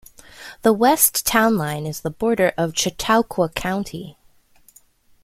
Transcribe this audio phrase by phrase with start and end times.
[0.63, 4.17] The west town line is the border of Chautauqua County.